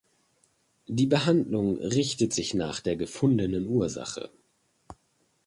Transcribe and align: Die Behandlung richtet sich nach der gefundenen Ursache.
Die 0.87 1.05
Behandlung 1.05 1.77
richtet 1.79 2.33
sich 2.33 2.55
nach 2.55 2.79
der 2.79 2.95
gefundenen 2.95 3.67
Ursache. 3.67 4.31